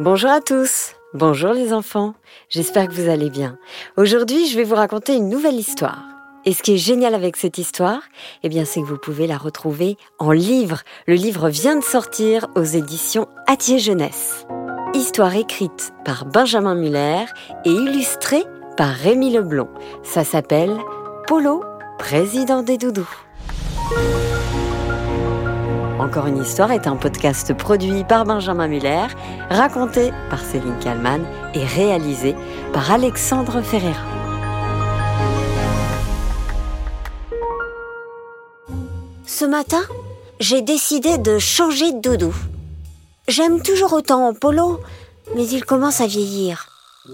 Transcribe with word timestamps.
Bonjour 0.00 0.30
à 0.30 0.40
tous, 0.40 0.94
bonjour 1.12 1.52
les 1.52 1.74
enfants, 1.74 2.14
j'espère 2.48 2.88
que 2.88 2.94
vous 2.94 3.10
allez 3.10 3.28
bien. 3.28 3.58
Aujourd'hui 3.98 4.48
je 4.48 4.56
vais 4.56 4.64
vous 4.64 4.74
raconter 4.74 5.14
une 5.14 5.28
nouvelle 5.28 5.56
histoire. 5.56 6.02
Et 6.46 6.54
ce 6.54 6.62
qui 6.62 6.72
est 6.72 6.78
génial 6.78 7.14
avec 7.14 7.36
cette 7.36 7.58
histoire, 7.58 8.00
eh 8.42 8.48
bien, 8.48 8.64
c'est 8.64 8.80
que 8.80 8.86
vous 8.86 8.96
pouvez 8.96 9.26
la 9.26 9.36
retrouver 9.36 9.98
en 10.18 10.32
livre. 10.32 10.80
Le 11.06 11.16
livre 11.16 11.50
vient 11.50 11.76
de 11.76 11.84
sortir 11.84 12.46
aux 12.56 12.64
éditions 12.64 13.28
Atier 13.46 13.78
Jeunesse. 13.78 14.46
Histoire 14.94 15.36
écrite 15.36 15.92
par 16.02 16.24
Benjamin 16.24 16.76
Muller 16.76 17.26
et 17.66 17.70
illustrée 17.70 18.44
par 18.78 18.94
Rémi 18.94 19.30
Leblond. 19.30 19.68
Ça 20.02 20.24
s'appelle 20.24 20.78
Polo, 21.26 21.62
président 21.98 22.62
des 22.62 22.78
doudous. 22.78 23.10
Encore 26.00 26.28
une 26.28 26.38
histoire 26.38 26.72
est 26.72 26.86
un 26.86 26.96
podcast 26.96 27.52
produit 27.52 28.04
par 28.04 28.24
Benjamin 28.24 28.68
Muller, 28.68 29.06
raconté 29.50 30.12
par 30.30 30.40
Céline 30.40 30.78
Kallmann 30.82 31.22
et 31.52 31.62
réalisé 31.62 32.34
par 32.72 32.90
Alexandre 32.90 33.60
Ferreira. 33.60 34.00
Ce 39.26 39.44
matin, 39.44 39.82
j'ai 40.40 40.62
décidé 40.62 41.18
de 41.18 41.38
changer 41.38 41.92
de 41.92 42.00
doudou. 42.00 42.34
J'aime 43.28 43.60
toujours 43.60 43.92
autant 43.92 44.32
Polo, 44.32 44.80
mais 45.36 45.46
il 45.46 45.66
commence 45.66 46.00
à 46.00 46.06
vieillir. 46.06 46.66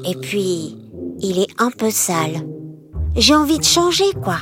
Et 0.05 0.15
puis, 0.15 0.79
il 1.19 1.41
est 1.41 1.61
un 1.61 1.73
peu 1.73 1.91
sale. 1.91 2.47
J'ai 3.17 3.35
envie 3.35 3.59
de 3.59 3.65
changer, 3.65 4.13
quoi. 4.23 4.39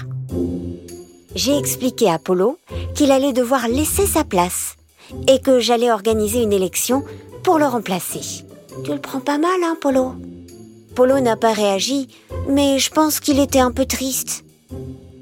J'ai 1.35 1.57
expliqué 1.59 2.11
à 2.11 2.19
Polo 2.19 2.59
qu'il 2.95 3.11
allait 3.11 3.33
devoir 3.33 3.67
laisser 3.69 4.07
sa 4.07 4.25
place 4.25 4.77
et 5.29 5.41
que 5.41 5.59
j'allais 5.59 5.91
organiser 5.91 6.43
une 6.43 6.53
élection 6.53 7.05
pour 7.43 7.59
le 7.59 7.67
remplacer. 7.67 8.45
Tu 8.85 8.93
le 8.93 9.01
prends 9.01 9.21
pas 9.21 9.39
mal, 9.39 9.63
hein, 9.65 9.77
Polo? 9.81 10.15
Polo 10.95 11.19
n'a 11.21 11.37
pas 11.37 11.53
réagi, 11.53 12.09
mais 12.49 12.79
je 12.79 12.91
pense 12.91 13.19
qu'il 13.19 13.41
était 13.41 13.59
un 13.59 13.73
peu 13.73 13.85
triste. 13.85 14.45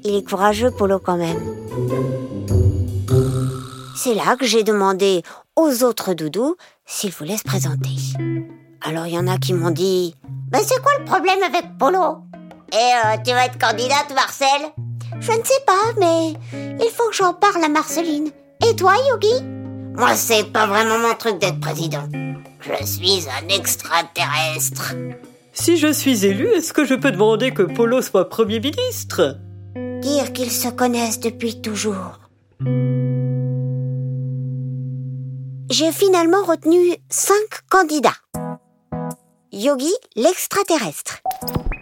Il 0.03 0.15
est 0.15 0.27
courageux, 0.27 0.71
Polo, 0.71 0.99
quand 0.99 1.17
même. 1.17 1.41
C'est 3.95 4.13
là 4.13 4.35
que 4.35 4.45
j'ai 4.45 4.63
demandé 4.63 5.23
aux 5.55 5.83
autres 5.83 6.13
doudous 6.13 6.55
s'ils 6.85 7.11
voulaient 7.11 7.37
se 7.37 7.43
présenter. 7.43 7.95
Alors 8.81 9.07
il 9.07 9.13
y 9.13 9.17
en 9.17 9.27
a 9.27 9.37
qui 9.37 9.53
m'ont 9.53 9.71
dit 9.71 10.15
Mais 10.51 10.63
c'est 10.63 10.81
quoi 10.81 10.91
le 10.99 11.05
problème 11.05 11.41
avec 11.41 11.77
Polo 11.79 12.17
Et 12.71 12.75
euh, 12.75 13.17
tu 13.25 13.31
vas 13.31 13.45
être 13.45 13.57
candidate, 13.57 14.13
Marcel? 14.13 14.73
Je 15.19 15.31
ne 15.31 15.43
sais 15.43 15.63
pas, 15.65 15.93
mais 15.99 16.33
il 16.53 16.91
faut 16.91 17.09
que 17.09 17.15
j'en 17.15 17.33
parle 17.33 17.63
à 17.63 17.69
Marceline. 17.69 18.29
Et 18.67 18.75
toi, 18.75 18.93
Yogi? 19.09 19.43
Moi, 19.95 20.15
c'est 20.15 20.51
pas 20.51 20.67
vraiment 20.67 20.99
mon 20.99 21.13
truc 21.15 21.39
d'être 21.39 21.59
président. 21.59 22.07
Je 22.61 22.85
suis 22.85 23.25
un 23.29 23.47
extraterrestre. 23.49 24.95
Si 25.53 25.77
je 25.77 25.91
suis 25.91 26.25
élu, 26.25 26.47
est-ce 26.47 26.73
que 26.73 26.85
je 26.85 26.95
peux 26.95 27.11
demander 27.11 27.53
que 27.53 27.63
Polo 27.63 28.01
soit 28.01 28.29
Premier 28.29 28.59
ministre? 28.59 29.37
Dire 30.01 30.33
qu'ils 30.33 30.51
se 30.51 30.69
connaissent 30.69 31.19
depuis 31.19 31.61
toujours. 31.61 32.19
J'ai 35.69 35.91
finalement 35.91 36.43
retenu 36.43 36.95
cinq 37.09 37.61
candidats. 37.69 38.17
Yogi, 39.51 39.93
l'extraterrestre. 40.15 41.19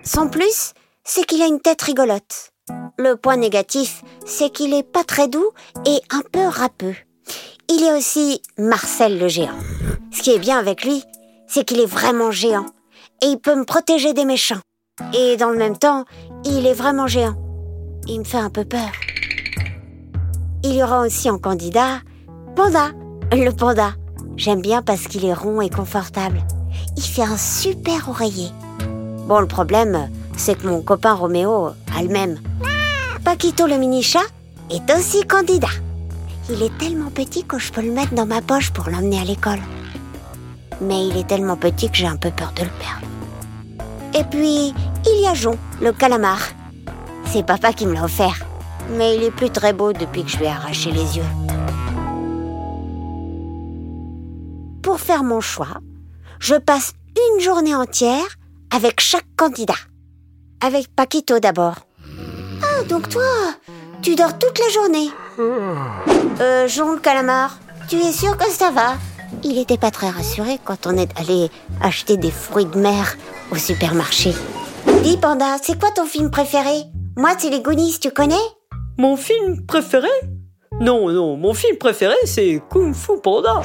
Son 0.04 0.30
plus, 0.30 0.74
c'est 1.04 1.26
qu'il 1.26 1.42
a 1.42 1.48
une 1.48 1.62
tête 1.62 1.82
rigolote. 1.82 2.51
Le 2.98 3.16
point 3.16 3.38
négatif, 3.38 4.04
c'est 4.26 4.52
qu'il 4.52 4.74
est 4.74 4.84
pas 4.84 5.04
très 5.04 5.28
doux 5.28 5.50
et 5.86 6.00
un 6.12 6.22
peu 6.32 6.46
râpeux. 6.48 6.96
Il 7.70 7.84
a 7.86 7.98
aussi 7.98 8.42
Marcel 8.58 9.18
le 9.18 9.28
géant. 9.28 9.58
Ce 10.12 10.22
qui 10.22 10.32
est 10.32 10.40
bien 10.40 10.60
avec 10.60 10.84
lui, 10.84 11.04
c'est 11.48 11.66
qu'il 11.66 11.80
est 11.80 11.86
vraiment 11.86 12.32
géant 12.32 12.66
et 13.22 13.28
il 13.28 13.38
peut 13.38 13.56
me 13.56 13.66
protéger 13.66 14.14
des 14.14 14.26
méchants. 14.26 14.62
Et 15.14 15.38
dans 15.38 15.50
le 15.50 15.58
même 15.58 15.78
temps, 15.78 16.06
il 16.46 16.68
est 16.68 16.74
vraiment 16.74 17.08
géant. 17.08 17.36
Il 18.08 18.20
me 18.20 18.24
fait 18.24 18.38
un 18.38 18.50
peu 18.50 18.66
peur. 18.66 18.92
Il 20.64 20.76
y 20.76 20.84
aura 20.84 21.02
aussi 21.02 21.30
en 21.30 21.40
candidat 21.40 22.02
Panda, 22.56 22.90
le 23.32 23.52
panda. 23.52 23.94
J'aime 24.36 24.62
bien 24.62 24.82
parce 24.82 25.08
qu'il 25.08 25.26
est 25.26 25.34
rond 25.34 25.62
et 25.62 25.70
confortable. 25.70 26.44
Il 26.98 27.04
fait 27.04 27.24
un 27.24 27.38
super 27.38 28.10
oreiller. 28.10 28.50
Bon, 29.28 29.40
le 29.40 29.48
problème, 29.48 30.10
c'est 30.42 30.56
que 30.56 30.66
mon 30.66 30.82
copain 30.82 31.14
Roméo 31.14 31.68
a 31.96 32.02
le 32.02 32.08
même. 32.08 32.40
Paquito 33.24 33.68
le 33.68 33.78
mini-chat 33.78 34.26
est 34.72 34.92
aussi 34.92 35.22
candidat. 35.28 35.76
Il 36.50 36.64
est 36.64 36.76
tellement 36.80 37.12
petit 37.12 37.44
que 37.44 37.60
je 37.60 37.72
peux 37.72 37.84
le 37.84 37.92
mettre 37.92 38.16
dans 38.16 38.26
ma 38.26 38.42
poche 38.42 38.72
pour 38.72 38.90
l'emmener 38.90 39.20
à 39.20 39.24
l'école. 39.24 39.60
Mais 40.82 41.06
il 41.06 41.16
est 41.16 41.28
tellement 41.28 41.58
petit 41.58 41.92
que 41.92 41.96
j'ai 41.96 42.08
un 42.08 42.18
peu 42.18 42.32
peur 42.32 42.54
de 42.56 42.64
le 42.64 42.70
perdre. 42.70 43.08
Et 44.18 44.24
puis, 44.24 44.74
il 45.06 45.22
y 45.22 45.28
a 45.28 45.36
Jon, 45.36 45.60
le 45.80 45.92
calamar. 45.92 46.40
C'est 47.28 47.46
papa 47.46 47.72
qui 47.72 47.86
me 47.86 47.94
l'a 47.94 48.06
offert. 48.06 48.44
Mais 48.98 49.18
il 49.18 49.24
est 49.24 49.32
plus 49.32 49.52
très 49.52 49.74
beau 49.74 49.94
depuis 49.94 50.24
que 50.24 50.32
je 50.32 50.38
lui 50.38 50.46
ai 50.46 50.50
arraché 50.50 50.92
les 50.92 51.18
yeux. 51.18 51.32
Pour 54.82 55.00
faire 55.00 55.24
mon 55.24 55.40
choix, 55.40 55.78
je 56.40 56.56
passe 56.56 56.94
une 57.16 57.42
journée 57.42 57.76
entière 57.76 58.26
avec 58.72 59.02
chaque 59.02 59.28
candidat. 59.38 59.76
Avec 60.62 60.94
Paquito 60.96 61.40
d'abord. 61.40 61.76
Ah, 62.62 62.84
donc 62.88 63.10
toi, 63.10 63.24
tu 64.02 64.16
dors 64.16 64.38
toute 64.38 64.60
la 64.60 64.70
journée. 64.70 65.10
Euh, 66.40 66.68
Jean 66.68 66.92
le 66.94 67.00
calamar, 67.00 67.58
tu 67.88 67.98
es 67.98 68.12
sûr 68.12 68.38
que 68.38 68.50
ça 68.50 68.70
va? 68.72 68.94
Il 69.44 69.58
était 69.58 69.78
pas 69.78 69.92
très 69.92 70.10
rassuré 70.10 70.60
quand 70.64 70.86
on 70.86 70.98
est 70.98 71.10
allé 71.20 71.50
acheter 71.82 72.18
des 72.18 72.32
fruits 72.32 72.66
de 72.66 72.78
mer 72.78 73.16
au 73.52 73.56
supermarché. 73.56 74.34
Dis 75.04 75.18
Panda, 75.18 75.58
c'est 75.62 75.80
quoi 75.80 75.90
ton 75.92 76.06
film 76.06 76.30
préféré? 76.30 76.84
Moi, 77.18 77.32
c'est 77.38 77.50
les 77.50 77.62
Goonies, 77.62 77.98
tu 78.00 78.12
connais? 78.12 78.36
Mon 78.98 79.18
film 79.18 79.66
préféré? 79.66 80.10
Non, 80.80 81.10
non, 81.10 81.38
mon 81.38 81.54
film 81.54 81.78
préféré, 81.78 82.16
c'est 82.26 82.62
Kung 82.70 82.94
Fu 82.94 83.14
Panda. 83.22 83.62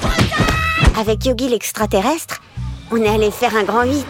Avec 0.99 1.25
Yogi 1.27 1.49
l'extraterrestre, 1.49 2.41
on 2.91 2.97
est 2.97 3.09
allé 3.09 3.31
faire 3.31 3.55
un 3.55 3.65
grand 3.65 3.83
8. 3.85 4.07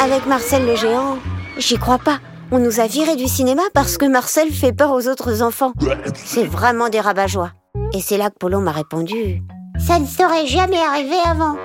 Avec 0.00 0.26
Marcel 0.26 0.66
le 0.66 0.76
géant, 0.76 1.16
j'y 1.58 1.76
crois 1.76 1.98
pas. 1.98 2.18
On 2.50 2.58
nous 2.58 2.80
a 2.80 2.86
virés 2.86 3.16
du 3.16 3.26
cinéma 3.26 3.62
parce 3.72 3.96
que 3.96 4.04
Marcel 4.04 4.52
fait 4.52 4.72
peur 4.72 4.92
aux 4.92 5.08
autres 5.08 5.42
enfants. 5.42 5.72
C'est 6.14 6.44
vraiment 6.44 6.88
des 6.88 7.00
rabat-joie. 7.00 7.52
Et 7.92 8.00
c'est 8.00 8.18
là 8.18 8.30
que 8.30 8.36
Polo 8.38 8.60
m'a 8.60 8.72
répondu 8.72 9.42
Ça 9.78 9.98
ne 9.98 10.06
serait 10.06 10.46
jamais 10.46 10.80
arrivé 10.80 11.16
avant, 11.26 11.56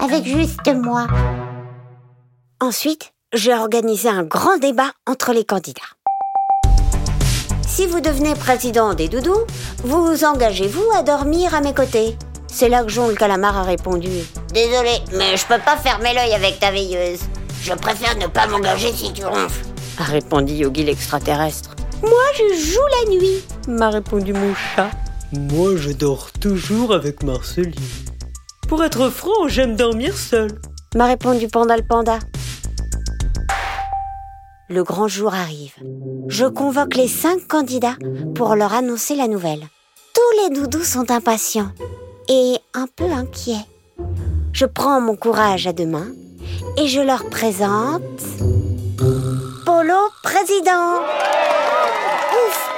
avec 0.00 0.24
juste 0.24 0.68
moi. 0.74 1.06
Ensuite, 2.60 3.12
j'ai 3.32 3.54
organisé 3.54 4.08
un 4.08 4.22
grand 4.22 4.58
débat 4.58 4.90
entre 5.06 5.32
les 5.32 5.44
candidats. 5.44 5.82
Si 7.66 7.86
vous 7.86 8.00
devenez 8.00 8.34
président 8.34 8.94
des 8.94 9.08
doudous, 9.08 9.44
vous 9.84 10.24
engagez-vous 10.24 10.84
à 10.96 11.02
dormir 11.02 11.54
à 11.54 11.60
mes 11.60 11.74
côtés? 11.74 12.16
C'est 12.48 12.68
là 12.68 12.82
que 12.82 12.88
Jean 12.88 13.08
le 13.08 13.14
calamar 13.14 13.56
a 13.56 13.62
répondu 13.62 14.08
Désolé, 14.52 14.98
mais 15.12 15.36
je 15.36 15.46
peux 15.46 15.60
pas 15.64 15.76
fermer 15.76 16.14
l'œil 16.14 16.34
avec 16.34 16.58
ta 16.58 16.70
veilleuse. 16.70 17.20
Je 17.62 17.74
préfère 17.74 18.16
ne 18.16 18.26
pas 18.26 18.46
m'engager 18.46 18.92
si 18.92 19.12
tu 19.12 19.24
ronfles. 19.24 19.66
A 19.98 20.04
répondu 20.04 20.54
Yogi 20.54 20.84
l'extraterrestre. 20.84 21.74
Moi, 22.02 22.24
je 22.34 22.54
joue 22.54 22.80
la 23.04 23.10
nuit, 23.10 23.42
m'a 23.66 23.90
répondu 23.90 24.32
mon 24.32 24.54
chat. 24.54 24.90
Moi, 25.32 25.76
je 25.76 25.90
dors 25.90 26.30
toujours 26.32 26.94
avec 26.94 27.22
Marceline. 27.22 27.74
Pour 28.68 28.84
être 28.84 29.10
franc, 29.10 29.48
j'aime 29.48 29.76
dormir 29.76 30.16
seul. 30.16 30.60
M'a 30.94 31.06
répondu 31.06 31.48
Panda 31.48 31.76
le 31.76 31.82
panda. 31.82 32.18
Le 34.70 34.84
grand 34.84 35.08
jour 35.08 35.34
arrive. 35.34 35.74
Je 36.28 36.44
convoque 36.44 36.94
les 36.94 37.08
cinq 37.08 37.46
candidats 37.48 37.96
pour 38.34 38.54
leur 38.54 38.74
annoncer 38.74 39.16
la 39.16 39.26
nouvelle. 39.26 39.66
Tous 40.14 40.42
les 40.42 40.54
doudous 40.54 40.84
sont 40.84 41.10
impatients 41.10 41.72
et 42.28 42.56
un 42.74 42.86
peu 42.94 43.10
inquiets. 43.10 43.66
Je 44.52 44.66
prends 44.66 45.00
mon 45.00 45.16
courage 45.16 45.66
à 45.66 45.72
deux 45.72 45.86
mains 45.86 46.12
et 46.76 46.88
je 46.88 47.00
leur 47.00 47.28
présente 47.28 48.02
Polo 49.64 50.10
président. 50.22 51.00
Ouf. 52.32 52.68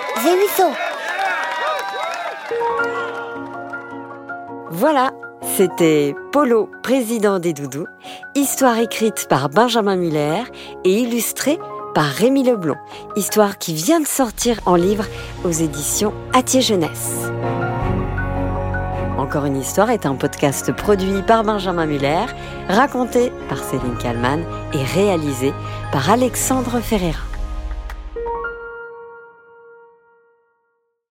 Voilà, 4.70 5.12
c'était 5.56 6.14
Polo, 6.32 6.70
président 6.82 7.38
des 7.38 7.52
doudous, 7.52 7.86
histoire 8.34 8.78
écrite 8.78 9.26
par 9.28 9.48
Benjamin 9.48 9.96
Muller 9.96 10.42
et 10.84 11.00
illustrée 11.00 11.58
par 11.94 12.04
Rémi 12.04 12.44
Leblond, 12.44 12.76
histoire 13.16 13.58
qui 13.58 13.74
vient 13.74 14.00
de 14.00 14.06
sortir 14.06 14.60
en 14.66 14.74
livre 14.74 15.04
aux 15.44 15.50
éditions 15.50 16.12
Atier 16.32 16.60
Jeunesse. 16.60 17.30
Encore 19.20 19.44
une 19.44 19.58
histoire 19.58 19.90
est 19.90 20.06
un 20.06 20.14
podcast 20.14 20.72
produit 20.72 21.20
par 21.20 21.44
Benjamin 21.44 21.84
Muller, 21.84 22.24
raconté 22.70 23.30
par 23.50 23.58
Céline 23.58 23.98
Kallmann 23.98 24.42
et 24.72 24.82
réalisé 24.82 25.52
par 25.92 26.08
Alexandre 26.08 26.80
Ferreira. 26.80 27.29